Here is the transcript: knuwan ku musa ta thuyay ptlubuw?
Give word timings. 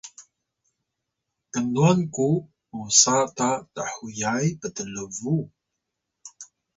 knuwan 1.51 1.99
ku 2.15 2.27
musa 2.75 3.15
ta 3.37 3.49
thuyay 3.91 4.45
ptlubuw? 4.59 5.43